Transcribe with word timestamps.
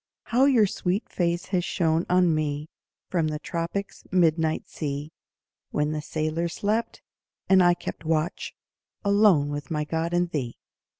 How 0.23 0.45
your 0.45 0.65
sweet 0.65 1.07
face 1.09 1.45
has 1.49 1.63
shone 1.63 2.07
on 2.09 2.33
me 2.33 2.69
From 3.09 3.27
the 3.27 3.37
tropics' 3.37 4.03
midnight 4.09 4.67
sea, 4.67 5.11
When 5.69 5.91
the 5.91 6.01
sailors 6.01 6.53
slept, 6.55 7.03
and 7.47 7.61
I 7.61 7.75
kept 7.75 8.03
watch 8.03 8.55
Alone 9.05 9.49
with 9.49 9.69
my 9.69 9.83
God 9.83 10.11
and 10.11 10.31
thee. 10.31 10.57